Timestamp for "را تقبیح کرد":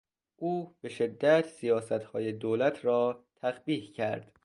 2.85-4.31